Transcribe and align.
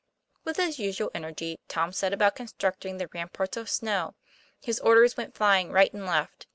With 0.43 0.57
his 0.57 0.79
usual 0.79 1.11
energy, 1.13 1.59
Tom 1.67 1.91
set 1.93 2.11
about 2.11 2.35
constructing 2.35 2.97
the 2.97 3.07
ramparts 3.09 3.55
of 3.55 3.69
snow; 3.69 4.15
his 4.59 4.79
orders 4.79 5.15
went 5.15 5.35
flying 5.35 5.71
right 5.71 5.93
and 5.93 6.07
left. 6.07 6.47